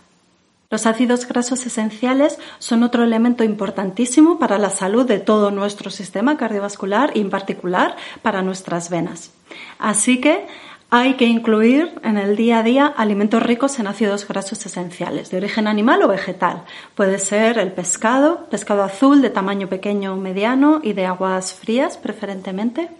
Los 0.71 0.87
ácidos 0.87 1.27
grasos 1.29 1.67
esenciales 1.67 2.39
son 2.59 2.83
otro 2.83 3.05
elemento 3.05 3.45
importantísimo 3.45 4.39
para 4.39 4.59
la 4.59 4.71
salud 4.71 5.07
de 5.07 5.21
todo 5.21 5.51
nuestro 5.51 5.91
sistema 5.91 6.37
cardiovascular 6.37 7.13
y 7.15 7.21
en 7.21 7.31
particular 7.31 7.97
para 8.23 8.43
nuestras 8.43 8.91
venas. 8.91 9.33
Así 9.79 10.21
que 10.21 10.47
hay 10.91 11.15
que 11.15 11.25
incluir 11.25 11.93
en 12.03 12.19
el 12.19 12.37
día 12.37 12.59
a 12.59 12.63
día 12.63 12.87
alimentos 12.87 13.43
ricos 13.43 13.79
en 13.79 13.87
ácidos 13.87 14.27
grasos 14.29 14.65
esenciales, 14.65 15.31
de 15.31 15.39
origen 15.39 15.67
animal 15.67 16.03
o 16.03 16.09
vegetal. 16.09 16.63
Puede 16.95 17.19
ser 17.19 17.59
el 17.59 17.73
pescado, 17.73 18.47
pescado 18.51 18.83
azul 18.83 19.21
de 19.21 19.31
tamaño 19.31 19.69
pequeño 19.69 20.15
o 20.15 20.17
mediano 20.17 20.81
y 20.83 20.93
de 20.93 21.07
aguas 21.07 21.53
frías 21.53 21.97
preferentemente. 21.97 22.91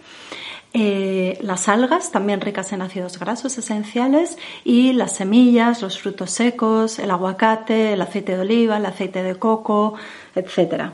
Eh, 0.77 1.37
las 1.41 1.69
algas, 1.69 2.11
también 2.11 2.41
ricas 2.41 2.73
en 2.73 2.81
ácidos 2.81 3.17
grasos 3.17 3.57
esenciales, 3.57 4.37
y 4.65 4.91
las 4.91 5.13
semillas, 5.13 5.81
los 5.81 6.01
frutos 6.01 6.31
secos, 6.31 6.99
el 6.99 7.11
aguacate, 7.11 7.93
el 7.93 8.01
aceite 8.01 8.35
de 8.35 8.41
oliva, 8.41 8.75
el 8.75 8.85
aceite 8.85 9.23
de 9.23 9.35
coco, 9.35 9.93
etc. 10.35 10.91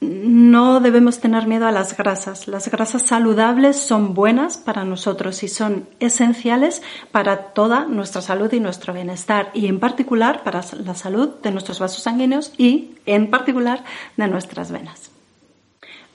no 0.00 0.78
debemos 0.78 1.18
tener 1.18 1.48
miedo 1.48 1.66
a 1.66 1.72
las 1.72 1.96
grasas. 1.96 2.46
Las 2.46 2.70
grasas 2.70 3.02
saludables 3.02 3.76
son 3.76 4.14
buenas 4.14 4.56
para 4.56 4.84
nosotros 4.84 5.42
y 5.42 5.48
son 5.48 5.88
esenciales 5.98 6.80
para 7.10 7.38
toda 7.54 7.86
nuestra 7.86 8.22
salud 8.22 8.52
y 8.52 8.60
nuestro 8.60 8.94
bienestar 8.94 9.50
y 9.52 9.66
en 9.66 9.80
particular 9.80 10.44
para 10.44 10.62
la 10.84 10.94
salud 10.94 11.30
de 11.42 11.50
nuestros 11.50 11.80
vasos 11.80 12.04
sanguíneos 12.04 12.52
y 12.56 12.94
en 13.04 13.30
particular 13.30 13.82
de 14.16 14.28
nuestras 14.28 14.70
venas. 14.70 15.17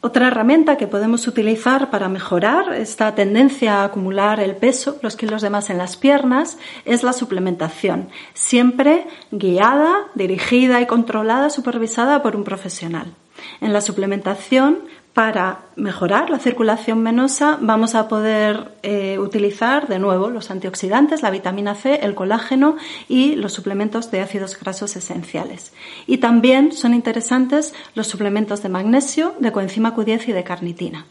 Otra 0.05 0.27
herramienta 0.27 0.75
que 0.75 0.85
podemos 0.85 1.27
utilizar 1.27 1.89
para 1.89 2.09
mejorar 2.09 2.73
esta 2.73 3.15
tendencia 3.15 3.75
a 3.75 3.83
acumular 3.85 4.41
el 4.41 4.57
peso, 4.57 4.99
los 5.01 5.15
kilos 5.15 5.41
de 5.41 5.49
más 5.49 5.69
en 5.69 5.77
las 5.77 5.95
piernas, 5.95 6.57
es 6.83 7.03
la 7.03 7.13
suplementación, 7.13 8.09
siempre 8.33 9.07
guiada, 9.31 10.07
dirigida 10.13 10.81
y 10.81 10.87
controlada, 10.87 11.49
supervisada 11.49 12.21
por 12.21 12.35
un 12.35 12.43
profesional. 12.43 13.13
En 13.61 13.71
la 13.71 13.79
suplementación, 13.79 14.79
para 15.13 15.59
mejorar 15.75 16.31
la 16.31 16.39
circulación 16.39 17.03
venosa, 17.03 17.59
vamos 17.61 17.93
a 17.93 18.07
poder 18.07 18.71
eh, 18.81 19.19
utilizar 19.19 19.87
de 19.87 19.99
nuevo 19.99 20.29
los 20.29 20.49
antioxidantes, 20.49 21.21
la 21.21 21.29
vitamina 21.29 21.75
C, 21.75 21.99
el 22.01 22.15
colágeno 22.15 22.77
y 23.07 23.35
los 23.35 23.53
suplementos 23.53 24.09
de 24.09 24.21
ácidos 24.21 24.59
grasos 24.59 24.95
esenciales. 24.95 25.71
Y 26.07 26.17
también 26.17 26.71
son 26.71 26.95
interesantes 26.95 27.75
los 27.93 28.07
suplementos 28.07 28.63
de 28.63 28.69
magnesio, 28.69 29.35
de 29.39 29.51
coenzima 29.51 29.95
Q10 29.95 30.29
y 30.29 30.31
de 30.31 30.43
carnitina. 30.43 31.05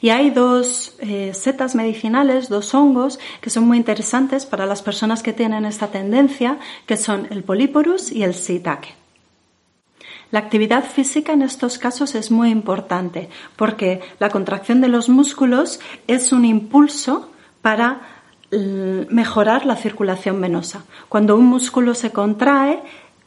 Y 0.00 0.10
hay 0.10 0.30
dos 0.30 0.96
eh, 1.00 1.32
setas 1.34 1.74
medicinales, 1.74 2.48
dos 2.48 2.74
hongos, 2.74 3.18
que 3.40 3.50
son 3.50 3.66
muy 3.66 3.76
interesantes 3.76 4.46
para 4.46 4.66
las 4.66 4.82
personas 4.82 5.22
que 5.22 5.32
tienen 5.32 5.66
esta 5.66 5.88
tendencia, 5.88 6.58
que 6.86 6.96
son 6.96 7.26
el 7.30 7.42
Polyporus 7.42 8.12
y 8.12 8.22
el 8.22 8.32
Shiitake. 8.32 9.01
La 10.32 10.38
actividad 10.38 10.82
física 10.82 11.34
en 11.34 11.42
estos 11.42 11.78
casos 11.78 12.14
es 12.14 12.30
muy 12.30 12.48
importante 12.48 13.28
porque 13.54 14.00
la 14.18 14.30
contracción 14.30 14.80
de 14.80 14.88
los 14.88 15.10
músculos 15.10 15.78
es 16.06 16.32
un 16.32 16.46
impulso 16.46 17.30
para 17.60 18.00
mejorar 18.50 19.66
la 19.66 19.76
circulación 19.76 20.40
venosa. 20.40 20.84
Cuando 21.10 21.36
un 21.36 21.44
músculo 21.46 21.94
se 21.94 22.12
contrae, 22.12 22.80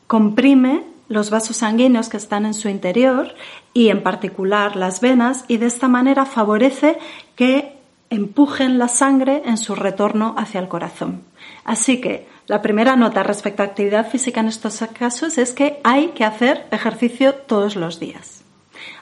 comprime 0.07 0.83
los 1.07 1.29
vasos 1.29 1.57
sanguíneos 1.57 2.09
que 2.09 2.17
están 2.17 2.43
en 2.43 2.55
su 2.55 2.69
interior 2.69 3.35
y 3.71 3.89
en 3.89 4.01
particular 4.01 4.75
las 4.75 4.99
venas 4.99 5.45
y 5.47 5.57
de 5.57 5.67
esta 5.67 5.87
manera 5.87 6.25
favorece 6.25 6.97
que 7.35 7.77
empujen 8.09 8.79
la 8.79 8.87
sangre 8.87 9.43
en 9.45 9.57
su 9.57 9.75
retorno 9.75 10.33
hacia 10.39 10.59
el 10.59 10.67
corazón. 10.67 11.21
Así 11.63 11.99
que 11.99 12.27
la 12.47 12.61
primera 12.61 12.95
nota 12.95 13.23
respecto 13.23 13.63
a 13.63 13.65
actividad 13.65 14.09
física 14.09 14.39
en 14.39 14.47
estos 14.47 14.79
casos 14.97 15.37
es 15.37 15.51
que 15.51 15.79
hay 15.83 16.09
que 16.09 16.23
hacer 16.23 16.67
ejercicio 16.71 17.33
todos 17.33 17.75
los 17.75 17.99
días. 17.99 18.43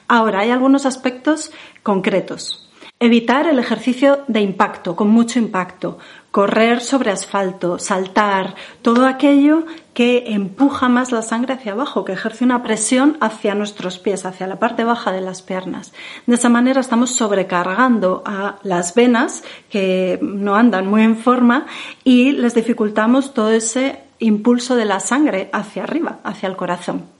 Ahora, 0.08 0.40
hay 0.40 0.50
algunos 0.50 0.86
aspectos 0.86 1.50
concretos. 1.82 2.63
Evitar 3.00 3.46
el 3.48 3.58
ejercicio 3.58 4.20
de 4.28 4.40
impacto, 4.40 4.94
con 4.94 5.08
mucho 5.08 5.38
impacto, 5.38 5.98
correr 6.30 6.80
sobre 6.80 7.10
asfalto, 7.10 7.78
saltar, 7.78 8.54
todo 8.82 9.06
aquello 9.06 9.66
que 9.94 10.24
empuja 10.28 10.88
más 10.88 11.12
la 11.12 11.22
sangre 11.22 11.54
hacia 11.54 11.72
abajo, 11.72 12.04
que 12.04 12.12
ejerce 12.12 12.44
una 12.44 12.62
presión 12.62 13.16
hacia 13.20 13.54
nuestros 13.54 13.98
pies, 13.98 14.24
hacia 14.24 14.46
la 14.46 14.58
parte 14.58 14.84
baja 14.84 15.12
de 15.12 15.20
las 15.20 15.42
piernas. 15.42 15.92
De 16.26 16.36
esa 16.36 16.48
manera 16.48 16.80
estamos 16.80 17.10
sobrecargando 17.10 18.22
a 18.24 18.56
las 18.62 18.94
venas 18.94 19.44
que 19.70 20.18
no 20.22 20.56
andan 20.56 20.86
muy 20.86 21.02
en 21.02 21.16
forma 21.16 21.66
y 22.04 22.32
les 22.32 22.54
dificultamos 22.54 23.34
todo 23.34 23.50
ese 23.50 24.00
impulso 24.18 24.76
de 24.76 24.84
la 24.86 25.00
sangre 25.00 25.50
hacia 25.52 25.82
arriba, 25.82 26.20
hacia 26.24 26.48
el 26.48 26.56
corazón. 26.56 27.13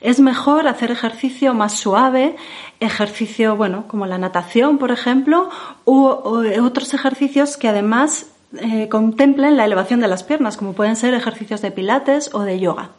Es 0.00 0.18
mejor 0.20 0.66
hacer 0.66 0.90
ejercicio 0.90 1.52
más 1.52 1.74
suave, 1.74 2.36
ejercicio, 2.80 3.56
bueno, 3.56 3.84
como 3.86 4.06
la 4.06 4.18
natación, 4.18 4.78
por 4.78 4.90
ejemplo, 4.90 5.50
u, 5.84 6.06
otros 6.06 6.94
ejercicios 6.94 7.56
que 7.56 7.68
además 7.68 8.26
eh, 8.56 8.88
contemplen 8.88 9.56
la 9.56 9.64
elevación 9.64 10.00
de 10.00 10.08
las 10.08 10.22
piernas, 10.22 10.56
como 10.56 10.72
pueden 10.72 10.96
ser 10.96 11.14
ejercicios 11.14 11.60
de 11.60 11.70
pilates 11.70 12.30
o 12.34 12.40
de 12.40 12.58
yoga. 12.58 12.90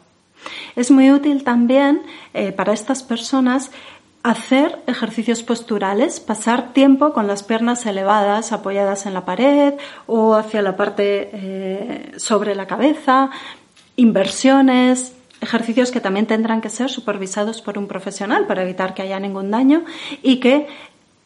Es 0.76 0.90
muy 0.90 1.10
útil 1.10 1.44
también 1.44 2.02
eh, 2.34 2.52
para 2.52 2.72
estas 2.72 3.02
personas 3.02 3.70
hacer 4.22 4.78
ejercicios 4.86 5.42
posturales, 5.42 6.20
pasar 6.20 6.72
tiempo 6.72 7.12
con 7.12 7.26
las 7.26 7.42
piernas 7.42 7.84
elevadas, 7.86 8.52
apoyadas 8.52 9.06
en 9.06 9.14
la 9.14 9.24
pared 9.24 9.74
o 10.06 10.34
hacia 10.34 10.62
la 10.62 10.76
parte 10.76 11.30
eh, 11.32 12.12
sobre 12.16 12.54
la 12.54 12.66
cabeza, 12.66 13.30
inversiones, 13.96 15.14
ejercicios 15.42 15.90
que 15.90 16.00
también 16.00 16.26
tendrán 16.26 16.60
que 16.60 16.70
ser 16.70 16.90
supervisados 16.90 17.60
por 17.60 17.78
un 17.78 17.88
profesional 17.88 18.46
para 18.46 18.62
evitar 18.62 18.94
que 18.94 19.02
haya 19.02 19.20
ningún 19.20 19.50
daño 19.50 19.84
y 20.22 20.40
que 20.40 20.68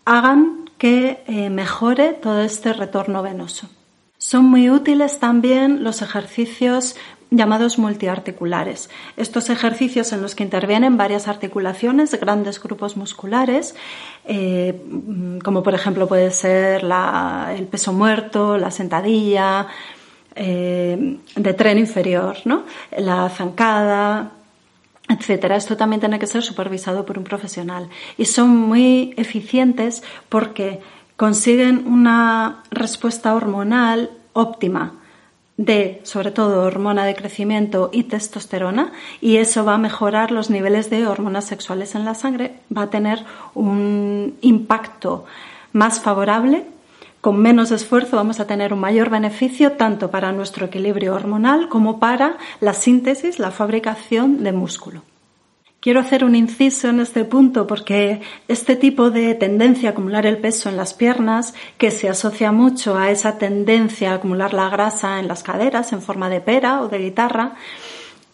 hagan 0.05 0.71
que 0.79 1.23
eh, 1.27 1.51
mejore 1.51 2.13
todo 2.13 2.43
este 2.43 2.73
retorno 2.73 3.23
venoso. 3.23 3.69
Son 4.19 4.45
muy 4.45 4.71
útiles 4.71 5.19
también 5.19 5.85
los 5.85 6.03
ejercicios 6.03 6.97
llamados 7.31 7.79
multiarticulares. 7.79 8.89
Estos 9.17 9.51
ejercicios 9.51 10.13
en 10.13 10.23
los 10.23 10.35
que 10.35 10.45
intervienen 10.45 10.97
varias 10.97 11.29
articulaciones, 11.29 12.19
grandes 12.19 12.63
grupos 12.63 12.97
musculares, 12.97 13.75
eh, 14.25 14.81
como 15.43 15.63
por 15.63 15.75
ejemplo 15.75 16.07
puede 16.07 16.31
ser 16.31 16.85
el 16.85 17.67
peso 17.67 17.93
muerto, 17.93 18.59
la 18.59 18.71
sentadilla, 18.71 19.67
eh, 20.37 21.19
de 21.35 21.55
tren 21.55 21.79
inferior, 21.79 22.37
¿no? 22.45 22.65
la 22.97 23.29
zancada, 23.31 24.33
etcétera. 25.09 25.57
Esto 25.57 25.77
también 25.77 26.01
tiene 26.01 26.19
que 26.19 26.27
ser 26.27 26.43
supervisado 26.43 27.07
por 27.07 27.19
un 27.19 27.25
profesional. 27.25 27.89
Y 28.19 28.27
son 28.27 28.57
muy 28.57 29.15
eficientes 29.17 30.03
porque 30.29 30.81
consiguen 31.17 31.87
una 31.87 32.63
respuesta 32.71 33.35
hormonal 33.35 34.11
óptima 34.35 34.93
de, 35.57 36.01
sobre 36.05 36.31
todo, 36.31 36.65
hormona 36.65 37.07
de 37.07 37.15
crecimiento 37.15 37.89
y 37.93 38.03
testosterona, 38.05 38.93
y 39.23 39.39
eso 39.39 39.65
va 39.65 39.75
a 39.75 39.79
mejorar 39.79 40.31
los 40.31 40.51
niveles 40.51 40.91
de 40.91 41.07
hormonas 41.07 41.47
sexuales 41.47 41.95
en 41.95 42.05
la 42.05 42.15
sangre, 42.15 42.57
va 42.77 42.83
a 42.83 42.91
tener 42.91 43.25
un 43.55 44.37
impacto 44.43 45.25
más 45.73 46.01
favorable 46.01 46.67
con 47.27 47.43
menos 47.43 47.73
esfuerzo 47.73 48.15
vamos 48.15 48.39
a 48.39 48.47
tener 48.47 48.73
un 48.73 48.79
mayor 48.79 49.11
beneficio 49.11 49.73
tanto 49.73 50.13
para 50.13 50.31
nuestro 50.31 50.67
equilibrio 50.67 51.13
hormonal 51.13 51.69
como 51.69 51.99
para 51.99 52.39
la 52.61 52.73
síntesis, 52.73 53.41
la 53.41 53.51
fabricación 53.51 54.45
de 54.45 54.53
músculo. 54.53 55.03
Quiero 55.81 55.99
hacer 55.99 56.25
un 56.25 56.37
inciso 56.37 56.89
en 56.89 57.01
este 57.01 57.25
punto 57.25 57.67
porque 57.67 58.21
este 58.47 58.77
tipo 58.77 59.11
de 59.11 59.35
tendencia 59.35 59.89
a 59.89 59.93
acumular 59.93 60.25
el 60.25 60.39
peso 60.39 60.69
en 60.69 60.77
las 60.77 60.95
piernas, 60.95 61.55
que 61.79 61.91
se 61.91 62.09
asocia 62.09 62.53
mucho 62.53 62.97
a 62.97 63.11
esa 63.11 63.39
tendencia 63.39 64.13
a 64.13 64.15
acumular 64.15 64.55
la 64.55 64.69
grasa 64.69 65.19
en 65.19 65.27
las 65.27 65.43
caderas 65.43 65.93
en 65.93 66.03
forma 66.03 66.29
de 66.29 66.41
pera 66.41 66.81
o 66.81 66.87
de 66.87 66.99
guitarra, 66.99 67.57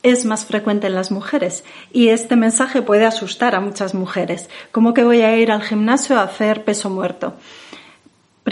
es 0.03 0.27
más 0.27 0.45
frecuente 0.45 0.89
en 0.89 0.95
las 0.97 1.11
mujeres 1.11 1.65
y 1.95 2.09
este 2.09 2.37
mensaje 2.37 2.83
puede 2.83 3.07
asustar 3.07 3.55
a 3.55 3.61
muchas 3.61 3.95
mujeres. 3.95 4.51
¿Cómo 4.71 4.93
que 4.93 5.03
voy 5.03 5.23
a 5.23 5.35
ir 5.39 5.51
al 5.51 5.63
gimnasio 5.63 6.19
a 6.19 6.25
hacer 6.25 6.63
peso 6.65 6.91
muerto? 6.91 7.37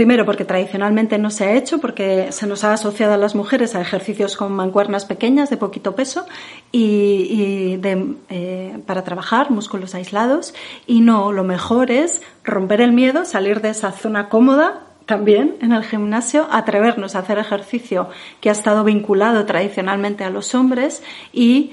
Primero, 0.01 0.25
porque 0.25 0.47
tradicionalmente 0.47 1.19
no 1.19 1.31
se 1.31 1.45
ha 1.45 1.53
hecho, 1.53 1.79
porque 1.79 2.33
se 2.33 2.47
nos 2.47 2.65
ha 2.65 2.73
asociado 2.73 3.13
a 3.13 3.17
las 3.19 3.35
mujeres 3.35 3.75
a 3.75 3.83
ejercicios 3.83 4.35
con 4.35 4.51
mancuernas 4.51 5.05
pequeñas 5.05 5.51
de 5.51 5.59
poquito 5.59 5.95
peso 5.95 6.25
y, 6.73 7.79
eh, 7.83 8.79
para 8.87 9.05
trabajar 9.05 9.51
músculos 9.51 9.95
aislados. 9.95 10.55
Y 10.87 11.03
no, 11.03 11.33
lo 11.33 11.45
mejor 11.45 11.91
es 11.91 12.23
romper 12.45 12.81
el 12.81 12.93
miedo, 12.93 13.27
salir 13.27 13.61
de 13.61 13.69
esa 13.69 13.93
zona 13.93 14.31
cómoda 14.31 14.87
también 15.05 15.57
en 15.61 15.73
el 15.73 15.85
gimnasio, 15.85 16.49
atrevernos 16.51 17.15
a 17.15 17.19
hacer 17.19 17.39
ejercicio 17.39 18.09
que 18.41 18.49
ha 18.49 18.53
estado 18.53 18.85
vinculado 18.85 19.45
tradicionalmente 19.45 20.25
a 20.25 20.31
los 20.31 20.55
hombres 20.55 21.03
y 21.31 21.73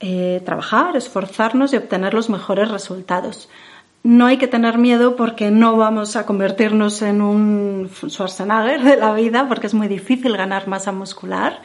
eh, 0.00 0.40
trabajar, 0.46 0.96
esforzarnos 0.96 1.74
y 1.74 1.76
obtener 1.76 2.14
los 2.14 2.30
mejores 2.30 2.70
resultados 2.70 3.50
no 4.06 4.26
hay 4.26 4.36
que 4.36 4.46
tener 4.46 4.78
miedo 4.78 5.16
porque 5.16 5.50
no 5.50 5.76
vamos 5.76 6.14
a 6.14 6.26
convertirnos 6.26 7.02
en 7.02 7.20
un 7.20 7.90
Schwarzenegger 7.92 8.80
de 8.84 8.96
la 8.96 9.12
vida 9.12 9.48
porque 9.48 9.66
es 9.66 9.74
muy 9.74 9.88
difícil 9.88 10.36
ganar 10.36 10.68
masa 10.68 10.92
muscular 10.92 11.60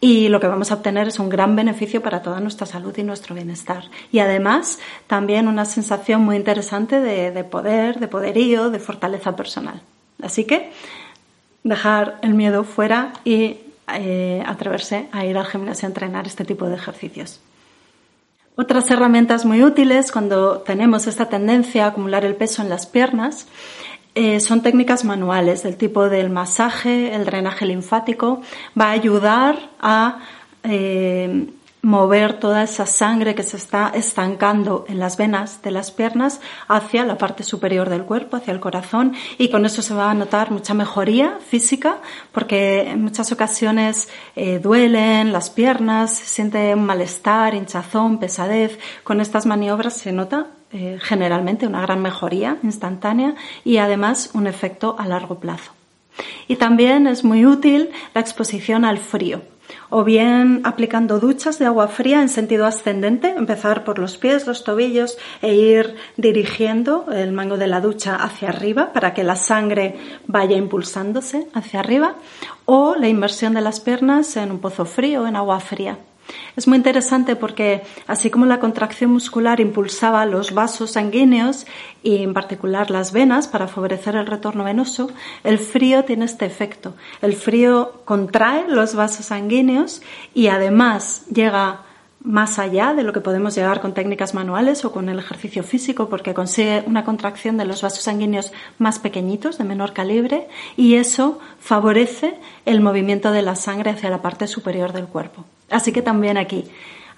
y 0.00 0.28
lo 0.28 0.40
que 0.40 0.46
vamos 0.46 0.70
a 0.70 0.76
obtener 0.76 1.08
es 1.08 1.18
un 1.18 1.28
gran 1.28 1.54
beneficio 1.54 2.00
para 2.00 2.22
toda 2.22 2.40
nuestra 2.40 2.66
salud 2.66 2.96
y 2.96 3.02
nuestro 3.02 3.34
bienestar. 3.34 3.84
Y 4.10 4.20
además 4.20 4.78
también 5.06 5.48
una 5.48 5.66
sensación 5.66 6.22
muy 6.22 6.36
interesante 6.36 6.98
de, 6.98 7.44
poder, 7.44 8.00
de 8.00 8.08
poderío, 8.08 8.70
de 8.70 8.78
fortaleza 8.78 9.36
personal. 9.36 9.82
Así 10.22 10.44
que 10.44 10.70
dejar 11.62 12.18
el 12.22 12.32
miedo 12.32 12.64
fuera 12.64 13.12
y 13.22 13.58
eh, 13.92 14.42
atreverse 14.46 15.08
a 15.12 15.26
ir 15.26 15.36
al 15.36 15.44
gimnasio 15.44 15.86
a 15.86 15.90
entrenar 15.90 16.26
este 16.26 16.46
tipo 16.46 16.70
de 16.70 16.76
ejercicios. 16.76 17.42
Otras 18.54 18.90
herramientas 18.90 19.44
muy 19.44 19.62
útiles 19.62 20.12
cuando 20.12 20.58
tenemos 20.58 21.06
esta 21.06 21.28
tendencia 21.28 21.84
a 21.84 21.88
acumular 21.88 22.24
el 22.24 22.36
peso 22.36 22.60
en 22.62 22.68
las 22.68 22.86
piernas 22.86 23.46
eh, 24.14 24.40
son 24.40 24.60
técnicas 24.60 25.04
manuales 25.04 25.62
del 25.62 25.76
tipo 25.76 26.10
del 26.10 26.28
masaje, 26.28 27.14
el 27.14 27.24
drenaje 27.24 27.64
linfático. 27.64 28.42
Va 28.78 28.88
a 28.88 28.90
ayudar 28.90 29.58
a 29.80 30.18
eh, 30.64 31.46
mover 31.82 32.38
toda 32.38 32.62
esa 32.62 32.86
sangre 32.86 33.34
que 33.34 33.42
se 33.42 33.56
está 33.56 33.90
estancando 33.92 34.84
en 34.88 35.00
las 35.00 35.16
venas 35.16 35.62
de 35.62 35.72
las 35.72 35.90
piernas 35.90 36.40
hacia 36.68 37.04
la 37.04 37.18
parte 37.18 37.42
superior 37.42 37.90
del 37.90 38.04
cuerpo, 38.04 38.36
hacia 38.36 38.52
el 38.52 38.60
corazón, 38.60 39.14
y 39.36 39.50
con 39.50 39.66
eso 39.66 39.82
se 39.82 39.92
va 39.92 40.10
a 40.10 40.14
notar 40.14 40.52
mucha 40.52 40.74
mejoría 40.74 41.38
física, 41.46 41.98
porque 42.30 42.90
en 42.90 43.02
muchas 43.02 43.32
ocasiones 43.32 44.08
eh, 44.36 44.60
duelen 44.60 45.32
las 45.32 45.50
piernas, 45.50 46.12
se 46.12 46.26
siente 46.26 46.72
un 46.74 46.86
malestar, 46.86 47.54
hinchazón, 47.54 48.18
pesadez. 48.18 48.78
Con 49.02 49.20
estas 49.20 49.44
maniobras 49.44 49.94
se 49.94 50.12
nota 50.12 50.46
eh, 50.72 50.98
generalmente 51.02 51.66
una 51.66 51.82
gran 51.82 52.00
mejoría 52.00 52.58
instantánea 52.62 53.34
y 53.64 53.78
además 53.78 54.30
un 54.34 54.46
efecto 54.46 54.94
a 54.98 55.06
largo 55.06 55.40
plazo. 55.40 55.72
Y 56.48 56.56
también 56.56 57.06
es 57.06 57.24
muy 57.24 57.46
útil 57.46 57.90
la 58.14 58.20
exposición 58.20 58.84
al 58.84 58.98
frío 58.98 59.42
o 59.90 60.04
bien 60.04 60.62
aplicando 60.64 61.20
duchas 61.20 61.58
de 61.58 61.66
agua 61.66 61.88
fría 61.88 62.22
en 62.22 62.28
sentido 62.28 62.66
ascendente, 62.66 63.30
empezar 63.30 63.84
por 63.84 63.98
los 63.98 64.16
pies, 64.16 64.46
los 64.46 64.64
tobillos 64.64 65.18
e 65.40 65.54
ir 65.54 65.96
dirigiendo 66.16 67.06
el 67.12 67.32
mango 67.32 67.56
de 67.56 67.66
la 67.66 67.80
ducha 67.80 68.16
hacia 68.16 68.48
arriba 68.48 68.92
para 68.92 69.14
que 69.14 69.24
la 69.24 69.36
sangre 69.36 69.96
vaya 70.26 70.56
impulsándose 70.56 71.46
hacia 71.54 71.80
arriba, 71.80 72.16
o 72.64 72.94
la 72.96 73.08
inmersión 73.08 73.54
de 73.54 73.60
las 73.60 73.80
piernas 73.80 74.36
en 74.36 74.50
un 74.50 74.60
pozo 74.60 74.84
frío 74.84 75.26
en 75.26 75.36
agua 75.36 75.60
fría. 75.60 75.98
Es 76.56 76.68
muy 76.68 76.76
interesante 76.76 77.36
porque 77.36 77.82
así 78.06 78.30
como 78.30 78.46
la 78.46 78.60
contracción 78.60 79.10
muscular 79.10 79.60
impulsaba 79.60 80.26
los 80.26 80.52
vasos 80.52 80.92
sanguíneos 80.92 81.66
y 82.02 82.22
en 82.22 82.34
particular 82.34 82.90
las 82.90 83.12
venas 83.12 83.48
para 83.48 83.68
favorecer 83.68 84.16
el 84.16 84.26
retorno 84.26 84.64
venoso, 84.64 85.10
el 85.44 85.58
frío 85.58 86.04
tiene 86.04 86.24
este 86.24 86.46
efecto. 86.46 86.94
El 87.22 87.34
frío 87.34 88.02
contrae 88.04 88.68
los 88.68 88.94
vasos 88.94 89.26
sanguíneos 89.26 90.02
y 90.34 90.48
además 90.48 91.26
llega 91.32 91.80
más 92.24 92.58
allá 92.58 92.94
de 92.94 93.02
lo 93.02 93.12
que 93.12 93.20
podemos 93.20 93.54
llegar 93.54 93.80
con 93.80 93.94
técnicas 93.94 94.34
manuales 94.34 94.84
o 94.84 94.92
con 94.92 95.08
el 95.08 95.18
ejercicio 95.18 95.62
físico 95.64 96.08
porque 96.08 96.34
consigue 96.34 96.84
una 96.86 97.04
contracción 97.04 97.56
de 97.56 97.64
los 97.64 97.82
vasos 97.82 98.04
sanguíneos 98.04 98.52
más 98.78 98.98
pequeñitos, 98.98 99.58
de 99.58 99.64
menor 99.64 99.92
calibre, 99.92 100.48
y 100.76 100.94
eso 100.94 101.40
favorece 101.58 102.34
el 102.64 102.80
movimiento 102.80 103.32
de 103.32 103.42
la 103.42 103.56
sangre 103.56 103.90
hacia 103.90 104.10
la 104.10 104.22
parte 104.22 104.46
superior 104.46 104.92
del 104.92 105.06
cuerpo. 105.06 105.44
Así 105.72 105.92
que 105.92 106.02
también 106.02 106.36
aquí 106.36 106.64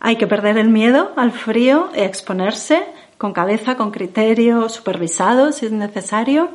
hay 0.01 0.17
que 0.17 0.27
perder 0.27 0.59
el 0.59 0.69
miedo 0.69 1.13
al 1.17 1.33
frío 1.33 1.91
y 1.95 2.01
exponerse 2.01 2.85
con 3.19 3.33
cabeza, 3.33 3.77
con 3.77 3.91
criterio, 3.91 4.69
supervisado 4.69 5.53
si 5.53 5.67
es 5.67 5.73
necesario, 5.73 6.51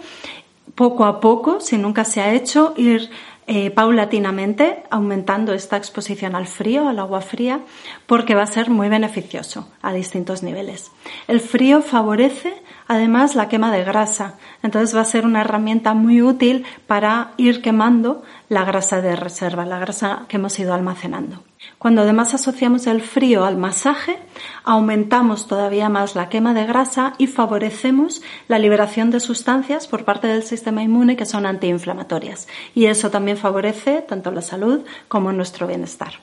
poco 0.75 1.05
a 1.05 1.19
poco, 1.19 1.59
si 1.59 1.77
nunca 1.77 2.05
se 2.05 2.21
ha 2.21 2.33
hecho, 2.33 2.73
ir 2.77 3.09
eh, 3.47 3.71
paulatinamente 3.71 4.83
aumentando 4.91 5.53
esta 5.53 5.77
exposición 5.77 6.35
al 6.35 6.45
frío, 6.45 6.87
al 6.87 6.99
agua 6.99 7.21
fría, 7.21 7.61
porque 8.05 8.35
va 8.35 8.43
a 8.43 8.47
ser 8.47 8.69
muy 8.69 8.89
beneficioso 8.89 9.67
a 9.81 9.91
distintos 9.91 10.43
niveles. 10.43 10.91
El 11.27 11.39
frío 11.39 11.81
favorece 11.81 12.53
además 12.87 13.33
la 13.33 13.49
quema 13.49 13.71
de 13.71 13.83
grasa, 13.83 14.35
entonces 14.61 14.95
va 14.95 15.01
a 15.01 15.05
ser 15.05 15.25
una 15.25 15.41
herramienta 15.41 15.95
muy 15.95 16.21
útil 16.21 16.63
para 16.85 17.31
ir 17.37 17.63
quemando 17.63 18.21
la 18.49 18.63
grasa 18.63 19.01
de 19.01 19.15
reserva, 19.15 19.65
la 19.65 19.79
grasa 19.79 20.25
que 20.27 20.37
hemos 20.37 20.59
ido 20.59 20.75
almacenando. 20.75 21.48
Cuando 21.77 22.01
además 22.01 22.33
asociamos 22.33 22.87
el 22.87 23.01
frío 23.01 23.45
al 23.45 23.57
masaje, 23.57 24.17
aumentamos 24.63 25.47
todavía 25.47 25.89
más 25.89 26.15
la 26.15 26.29
quema 26.29 26.53
de 26.53 26.65
grasa 26.65 27.13
y 27.17 27.27
favorecemos 27.27 28.21
la 28.47 28.59
liberación 28.59 29.11
de 29.11 29.19
sustancias 29.19 29.87
por 29.87 30.05
parte 30.05 30.27
del 30.27 30.43
sistema 30.43 30.83
inmune 30.83 31.17
que 31.17 31.25
son 31.25 31.45
antiinflamatorias. 31.45 32.47
Y 32.75 32.85
eso 32.85 33.09
también 33.11 33.37
favorece 33.37 34.01
tanto 34.01 34.31
la 34.31 34.41
salud 34.41 34.85
como 35.07 35.31
nuestro 35.33 35.67
bienestar. 35.67 36.13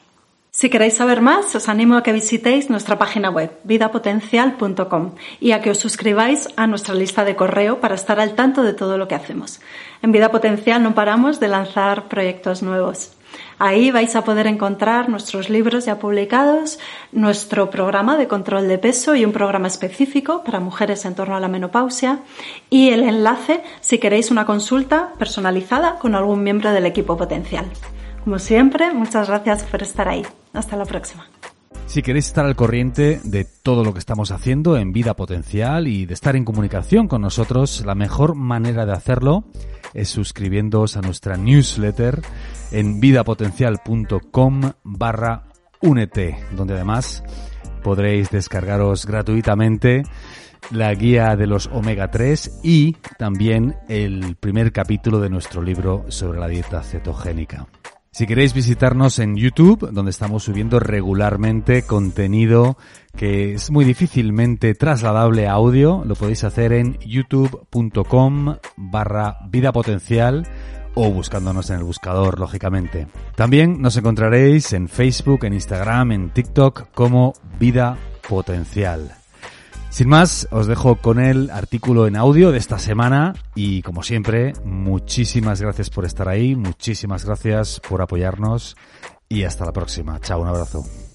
Si 0.51 0.71
queréis 0.71 0.97
saber 0.97 1.21
más, 1.21 1.55
os 1.55 1.69
animo 1.69 1.97
a 1.97 2.03
que 2.03 2.15
visitéis 2.15 2.71
nuestra 2.71 2.97
página 2.97 3.29
web, 3.29 3.51
vidapotencial.com, 3.65 5.15
y 5.39 5.53
a 5.53 5.61
que 5.61 5.69
os 5.69 5.77
suscribáis 5.77 6.49
a 6.57 6.67
nuestra 6.67 6.95
lista 6.95 7.27
de 7.27 7.37
correo 7.37 7.79
para 7.79 7.95
estar 7.95 8.21
al 8.21 8.35
tanto 8.35 8.63
de 8.63 8.73
todo 8.73 8.97
lo 8.97 9.07
que 9.07 9.15
hacemos. 9.15 9.61
En 10.01 10.13
Vida 10.13 10.31
Potencial 10.31 10.83
no 10.83 10.95
paramos 10.95 11.41
de 11.41 11.49
lanzar 11.49 12.09
proyectos 12.09 12.63
nuevos. 12.63 13.16
Ahí 13.59 13.91
vais 13.91 14.15
a 14.17 14.25
poder 14.25 14.47
encontrar 14.47 15.09
nuestros 15.09 15.49
libros 15.49 15.87
ya 15.87 15.99
publicados, 15.99 16.79
nuestro 17.13 17.71
programa 17.71 18.17
de 18.17 18.29
control 18.29 18.69
de 18.69 18.79
peso 18.79 19.15
y 19.15 19.25
un 19.25 19.33
programa 19.33 19.69
específico 19.69 20.43
para 20.45 20.61
mujeres 20.61 21.05
en 21.05 21.15
torno 21.15 21.37
a 21.37 21.41
la 21.41 21.49
menopausia 21.49 22.21
y 22.69 22.91
el 22.91 23.03
enlace 23.03 23.63
si 23.81 23.99
queréis 23.99 24.31
una 24.31 24.45
consulta 24.45 25.13
personalizada 25.19 25.99
con 25.99 26.15
algún 26.15 26.43
miembro 26.43 26.73
del 26.73 26.87
equipo 26.87 27.17
potencial. 27.17 27.67
Como 28.25 28.39
siempre, 28.39 28.93
muchas 28.93 29.29
gracias 29.29 29.63
por 29.65 29.83
estar 29.83 30.09
ahí. 30.09 30.27
Hasta 30.53 30.77
la 30.77 30.85
próxima. 30.85 31.27
Si 31.87 32.03
queréis 32.03 32.27
estar 32.27 32.45
al 32.45 32.57
corriente 32.57 33.21
de 33.23 33.45
todo 33.45 33.85
lo 33.85 33.93
que 33.93 34.01
estamos 34.01 34.33
haciendo 34.33 34.77
en 34.77 34.93
Vida 34.93 35.15
Potencial 35.15 35.87
y 35.87 36.05
de 36.05 36.15
estar 36.15 36.35
en 36.35 36.45
comunicación 36.45 37.07
con 37.07 37.23
nosotros, 37.23 37.85
la 37.87 37.95
mejor 37.95 38.35
manera 38.35 38.85
de 38.85 38.93
hacerlo 38.93 39.45
es 39.95 40.09
suscribiéndoos 40.09 40.97
a 40.97 41.01
nuestra 41.01 41.37
newsletter 41.37 42.21
en 42.71 43.01
vidapotencial.com 43.01 44.73
barra 44.85 45.45
únete, 45.81 46.39
donde 46.53 46.75
además 46.75 47.23
podréis 47.83 48.31
descargaros 48.31 49.07
gratuitamente 49.07 50.03
la 50.71 50.93
guía 50.95 51.37
de 51.37 51.47
los 51.47 51.69
omega 51.73 52.11
3 52.11 52.61
y 52.63 52.95
también 53.19 53.77
el 53.89 54.37
primer 54.37 54.73
capítulo 54.73 55.21
de 55.21 55.31
nuestro 55.31 55.63
libro 55.63 56.05
sobre 56.09 56.41
la 56.41 56.49
dieta 56.49 56.83
cetogénica. 56.83 57.67
Si 58.17 58.27
queréis 58.27 58.55
visitarnos 58.55 59.19
en 59.19 59.37
YouTube, 59.37 59.91
donde 59.93 60.11
estamos 60.11 60.45
subiendo 60.45 60.81
regularmente 60.81 61.83
contenido 61.83 62.79
que 63.15 63.53
es 63.53 63.71
muy 63.71 63.85
difícilmente 63.85 64.75
trasladable 64.75 65.47
a 65.47 65.53
audio, 65.53 66.03
lo 66.07 66.15
podéis 66.15 66.43
hacer 66.43 66.73
en 66.73 66.99
youtube.com 67.01 68.57
barra 68.77 69.37
vida 69.51 69.71
potencial 69.71 70.49
o 70.97 71.11
buscándonos 71.11 71.71
en 71.71 71.77
el 71.77 71.85
buscador, 71.85 72.41
lógicamente. 72.41 73.07
También 73.37 73.81
nos 73.81 73.97
encontraréis 73.97 74.73
en 74.73 74.89
Facebook, 74.89 75.45
en 75.45 75.53
Instagram, 75.53 76.11
en 76.11 76.31
TikTok 76.31 76.89
como 76.95 77.35
Vida 77.61 77.99
Potencial. 78.27 79.15
Sin 79.91 80.09
más, 80.09 80.49
os 80.51 80.67
dejo 80.67 80.97
con 80.97 81.21
el 81.21 81.51
artículo 81.51 82.07
en 82.07 82.17
audio 82.17 82.51
de 82.51 82.59
esta 82.59 82.79
semana 82.79 83.35
y 83.55 83.83
como 83.83 84.03
siempre, 84.03 84.55
muchísimas 84.65 85.61
gracias 85.61 85.91
por 85.91 86.05
estar 86.05 86.29
ahí, 86.29 86.57
muchísimas 86.57 87.25
gracias 87.25 87.81
por 87.87 88.03
apoyarnos 88.03 88.77
y 89.29 89.45
hasta 89.45 89.65
la 89.65 89.73
próxima. 89.73 90.19
Chao, 90.21 90.43
un 90.43 90.49
abrazo. 90.49 91.06